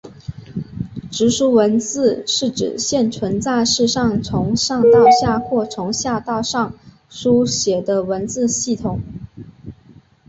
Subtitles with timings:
[1.11, 6.73] 直书文字是指现存在世上从上到下或从下到上
[7.07, 8.99] 书写的文字系统。